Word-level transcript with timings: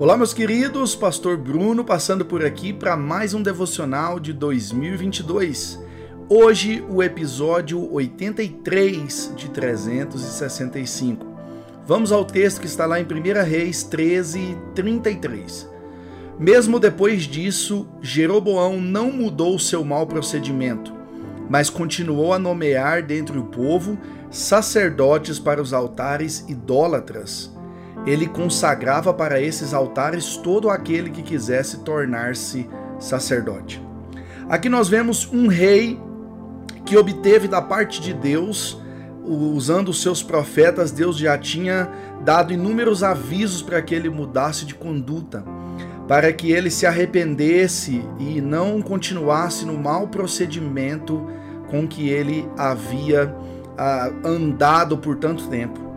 Olá, 0.00 0.16
meus 0.16 0.32
queridos, 0.32 0.94
Pastor 0.94 1.36
Bruno 1.36 1.84
passando 1.84 2.24
por 2.24 2.42
aqui 2.42 2.72
para 2.72 2.96
mais 2.96 3.34
um 3.34 3.42
devocional 3.42 4.18
de 4.18 4.32
2022. 4.32 5.78
Hoje, 6.26 6.82
o 6.88 7.02
episódio 7.02 7.86
83 7.92 9.34
de 9.36 9.50
365. 9.50 11.26
Vamos 11.86 12.12
ao 12.12 12.24
texto 12.24 12.62
que 12.62 12.66
está 12.66 12.86
lá 12.86 12.98
em 12.98 13.04
1 13.04 13.44
Reis 13.44 13.82
13, 13.82 14.56
33. 14.74 15.68
Mesmo 16.38 16.80
depois 16.80 17.24
disso, 17.24 17.86
Jeroboão 18.00 18.80
não 18.80 19.12
mudou 19.12 19.58
seu 19.58 19.84
mau 19.84 20.06
procedimento, 20.06 20.94
mas 21.46 21.68
continuou 21.68 22.32
a 22.32 22.38
nomear 22.38 23.02
dentre 23.02 23.38
o 23.38 23.44
povo 23.44 23.98
sacerdotes 24.30 25.38
para 25.38 25.60
os 25.60 25.74
altares 25.74 26.46
idólatras 26.48 27.52
ele 28.06 28.26
consagrava 28.26 29.12
para 29.12 29.40
esses 29.40 29.74
altares 29.74 30.36
todo 30.36 30.70
aquele 30.70 31.10
que 31.10 31.22
quisesse 31.22 31.78
tornar-se 31.78 32.68
sacerdote. 32.98 33.82
Aqui 34.48 34.68
nós 34.68 34.88
vemos 34.88 35.28
um 35.32 35.46
rei 35.46 36.00
que 36.84 36.96
obteve 36.96 37.46
da 37.46 37.62
parte 37.62 38.00
de 38.00 38.12
Deus, 38.12 38.80
usando 39.24 39.90
os 39.90 40.02
seus 40.02 40.22
profetas, 40.22 40.90
Deus 40.90 41.16
já 41.16 41.38
tinha 41.38 41.88
dado 42.24 42.52
inúmeros 42.52 43.02
avisos 43.02 43.62
para 43.62 43.80
que 43.80 43.94
ele 43.94 44.08
mudasse 44.08 44.64
de 44.64 44.74
conduta, 44.74 45.44
para 46.08 46.32
que 46.32 46.50
ele 46.50 46.70
se 46.70 46.86
arrependesse 46.86 48.04
e 48.18 48.40
não 48.40 48.82
continuasse 48.82 49.64
no 49.64 49.78
mau 49.78 50.08
procedimento 50.08 51.24
com 51.70 51.86
que 51.86 52.08
ele 52.08 52.48
havia 52.58 53.32
ah, 53.78 54.10
andado 54.24 54.98
por 54.98 55.16
tanto 55.16 55.46
tempo. 55.46 55.89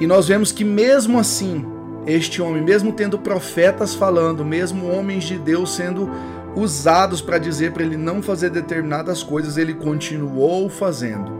E 0.00 0.06
nós 0.06 0.26
vemos 0.26 0.50
que 0.50 0.64
mesmo 0.64 1.18
assim, 1.18 1.64
este 2.06 2.40
homem, 2.40 2.62
mesmo 2.62 2.92
tendo 2.92 3.18
profetas 3.18 3.94
falando, 3.94 4.44
mesmo 4.44 4.90
homens 4.90 5.24
de 5.24 5.38
Deus 5.38 5.74
sendo 5.74 6.10
usados 6.56 7.20
para 7.20 7.38
dizer 7.38 7.72
para 7.72 7.82
ele 7.82 7.96
não 7.96 8.22
fazer 8.22 8.50
determinadas 8.50 9.22
coisas, 9.22 9.58
ele 9.58 9.74
continuou 9.74 10.68
fazendo. 10.70 11.38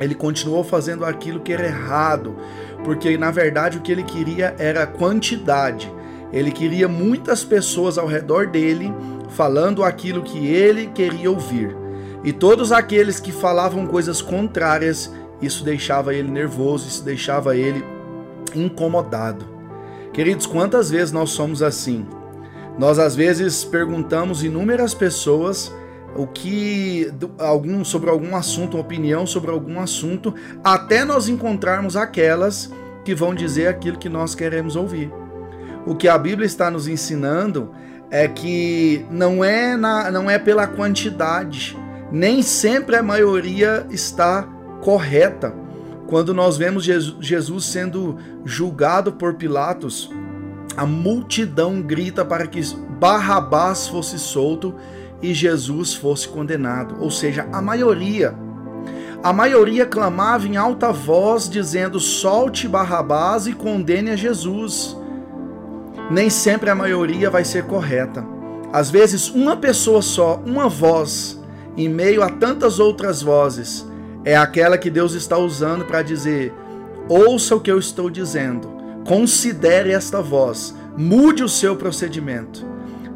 Ele 0.00 0.14
continuou 0.14 0.62
fazendo 0.62 1.04
aquilo 1.04 1.40
que 1.40 1.52
era 1.52 1.66
errado, 1.66 2.36
porque 2.84 3.18
na 3.18 3.32
verdade 3.32 3.78
o 3.78 3.80
que 3.80 3.90
ele 3.90 4.04
queria 4.04 4.54
era 4.58 4.86
quantidade. 4.86 5.92
Ele 6.32 6.52
queria 6.52 6.86
muitas 6.86 7.42
pessoas 7.42 7.98
ao 7.98 8.06
redor 8.06 8.46
dele 8.46 8.94
falando 9.30 9.82
aquilo 9.82 10.22
que 10.22 10.46
ele 10.46 10.86
queria 10.86 11.30
ouvir. 11.30 11.76
E 12.22 12.32
todos 12.32 12.70
aqueles 12.70 13.18
que 13.18 13.32
falavam 13.32 13.86
coisas 13.86 14.20
contrárias, 14.20 15.12
isso 15.40 15.64
deixava 15.64 16.14
ele 16.14 16.30
nervoso, 16.30 16.88
isso 16.88 17.04
deixava 17.04 17.56
ele 17.56 17.84
incomodado. 18.54 19.44
Queridos, 20.12 20.46
quantas 20.46 20.90
vezes 20.90 21.12
nós 21.12 21.30
somos 21.30 21.62
assim? 21.62 22.06
Nós 22.78 22.98
às 22.98 23.14
vezes 23.14 23.64
perguntamos 23.64 24.42
inúmeras 24.42 24.94
pessoas 24.94 25.72
o 26.16 26.26
que 26.26 27.12
algum 27.38 27.84
sobre 27.84 28.10
algum 28.10 28.34
assunto, 28.34 28.78
opinião 28.78 29.26
sobre 29.26 29.50
algum 29.50 29.78
assunto, 29.78 30.34
até 30.64 31.04
nós 31.04 31.28
encontrarmos 31.28 31.96
aquelas 31.96 32.72
que 33.04 33.14
vão 33.14 33.34
dizer 33.34 33.68
aquilo 33.68 33.98
que 33.98 34.08
nós 34.08 34.34
queremos 34.34 34.74
ouvir. 34.74 35.12
O 35.86 35.94
que 35.94 36.08
a 36.08 36.18
Bíblia 36.18 36.46
está 36.46 36.70
nos 36.70 36.88
ensinando 36.88 37.70
é 38.10 38.26
que 38.26 39.04
não 39.10 39.44
é 39.44 39.76
na, 39.76 40.10
não 40.10 40.30
é 40.30 40.38
pela 40.38 40.66
quantidade, 40.66 41.76
nem 42.10 42.42
sempre 42.42 42.96
a 42.96 43.02
maioria 43.02 43.86
está 43.90 44.48
correta. 44.82 45.54
Quando 46.06 46.32
nós 46.32 46.56
vemos 46.56 46.84
Jesus 46.84 47.66
sendo 47.66 48.16
julgado 48.44 49.12
por 49.12 49.34
Pilatos, 49.34 50.10
a 50.76 50.86
multidão 50.86 51.82
grita 51.82 52.24
para 52.24 52.46
que 52.46 52.60
Barrabás 52.98 53.88
fosse 53.88 54.18
solto 54.18 54.74
e 55.20 55.34
Jesus 55.34 55.94
fosse 55.94 56.28
condenado. 56.28 56.96
Ou 57.00 57.10
seja, 57.10 57.48
a 57.52 57.60
maioria. 57.60 58.34
A 59.22 59.32
maioria 59.32 59.84
clamava 59.84 60.46
em 60.46 60.56
alta 60.56 60.92
voz, 60.92 61.48
dizendo: 61.48 61.98
solte 61.98 62.68
Barrabás 62.68 63.46
e 63.46 63.52
condene 63.52 64.10
a 64.10 64.16
Jesus. 64.16 64.96
Nem 66.10 66.30
sempre 66.30 66.70
a 66.70 66.74
maioria 66.74 67.28
vai 67.28 67.44
ser 67.44 67.64
correta. 67.64 68.24
Às 68.72 68.90
vezes, 68.90 69.28
uma 69.28 69.56
pessoa 69.56 70.00
só, 70.00 70.40
uma 70.46 70.68
voz, 70.68 71.42
em 71.76 71.88
meio 71.88 72.22
a 72.22 72.28
tantas 72.28 72.78
outras 72.78 73.20
vozes, 73.20 73.84
é 74.24 74.36
aquela 74.36 74.78
que 74.78 74.90
Deus 74.90 75.14
está 75.14 75.36
usando 75.38 75.84
para 75.84 76.02
dizer: 76.02 76.52
ouça 77.08 77.54
o 77.56 77.60
que 77.60 77.70
eu 77.70 77.78
estou 77.78 78.10
dizendo, 78.10 78.68
considere 79.06 79.92
esta 79.92 80.20
voz, 80.20 80.74
mude 80.96 81.42
o 81.42 81.48
seu 81.48 81.76
procedimento. 81.76 82.66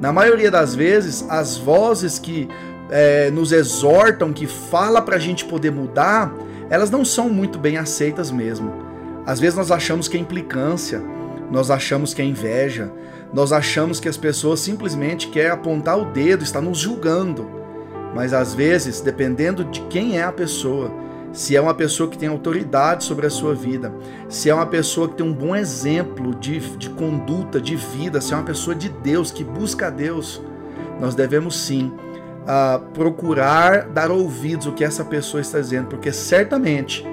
Na 0.01 0.13
maioria 0.13 0.51
das 0.51 0.75
vezes, 0.75 1.25
as 1.29 1.57
vozes 1.57 2.19
que 2.19 2.49
é, 2.91 3.31
nos 3.31 3.53
exortam, 3.53 4.33
que 4.33 4.47
fala 4.47 5.01
para 5.01 5.17
a 5.17 5.19
gente 5.19 5.45
poder 5.45 5.71
mudar, 5.71 6.33
elas 6.69 6.91
não 6.91 7.05
são 7.05 7.29
muito 7.29 7.59
bem 7.59 7.77
aceitas 7.77 8.31
mesmo. 8.31 8.73
Às 9.25 9.39
vezes 9.39 9.57
nós 9.57 9.71
achamos 9.71 10.09
que 10.09 10.17
é 10.17 10.21
implicância, 10.21 11.01
nós 11.51 11.71
achamos 11.71 12.13
que 12.13 12.21
é 12.21 12.25
inveja, 12.25 12.91
nós 13.33 13.53
achamos 13.53 14.01
que 14.01 14.09
as 14.09 14.17
pessoas 14.17 14.61
simplesmente 14.61 15.29
querem 15.29 15.51
apontar 15.51 15.99
o 15.99 16.07
dedo, 16.07 16.43
está 16.43 16.61
nos 16.61 16.79
julgando. 16.79 17.62
Mas 18.15 18.33
às 18.33 18.55
vezes, 18.55 19.01
dependendo 19.01 19.65
de 19.65 19.81
quem 19.83 20.19
é 20.19 20.23
a 20.23 20.33
pessoa, 20.33 20.91
se 21.33 21.57
é 21.57 21.61
uma 21.61 21.75
pessoa 21.75 22.11
que 22.11 22.19
tem 22.19 22.29
autoridade 22.29 23.05
sobre 23.05 23.27
a 23.27 23.31
sua 23.31 23.55
vida, 23.55 23.93
se 24.29 24.51
é 24.51 24.55
uma 24.55 24.67
pessoa 24.67 25.09
que 25.09 25.17
tem 25.17 25.27
um 25.27 25.33
bom 25.33 25.57
exemplo 25.57 26.35
de, 26.35 26.61
de 26.77 26.91
conduta, 26.91 27.61
de 27.61 27.75
vida, 27.75 28.21
se 28.21 28.35
é 28.35 28.37
uma 28.37 28.45
pessoa 28.45 28.77
de 28.77 28.91
Deus, 28.91 29.31
que 29.31 29.43
busca 29.43 29.87
a 29.87 29.91
Deus, 29.91 30.43
nós 31.01 31.15
devemos 31.15 31.57
sim 31.57 31.91
uh, 32.43 32.79
procurar 32.93 33.89
dar 33.89 34.11
ouvidos 34.11 34.67
ao 34.67 34.75
que 34.75 34.85
essa 34.85 35.05
pessoa 35.05 35.41
está 35.41 35.59
dizendo, 35.59 35.89
porque 35.89 36.13
certamente 36.13 37.05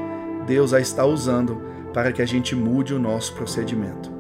Deus 0.46 0.74
a 0.74 0.82
está 0.82 1.06
usando 1.06 1.62
para 1.94 2.12
que 2.12 2.22
a 2.22 2.26
gente 2.26 2.56
mude 2.56 2.94
o 2.94 3.00
nosso 3.00 3.34
procedimento. 3.34 4.12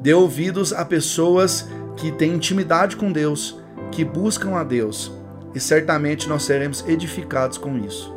Dê 0.00 0.14
ouvidos 0.14 0.72
a 0.72 0.84
pessoas 0.84 1.68
que 1.96 2.10
têm 2.10 2.34
intimidade 2.34 2.96
com 2.96 3.12
Deus, 3.12 3.60
que 3.90 4.02
buscam 4.02 4.56
a 4.56 4.64
Deus 4.64 5.12
e 5.54 5.60
certamente 5.60 6.28
nós 6.28 6.42
seremos 6.42 6.84
edificados 6.88 7.58
com 7.58 7.78
isso. 7.78 8.14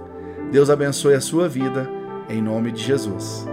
Deus 0.52 0.70
abençoe 0.70 1.16
a 1.16 1.22
sua 1.22 1.48
vida, 1.50 1.90
em 2.30 2.42
nome 2.42 2.72
de 2.72 2.82
Jesus. 2.82 3.46